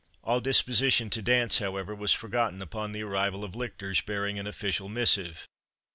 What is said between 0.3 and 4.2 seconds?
disposition to dance, however, was forgotten upon the arrival of lictors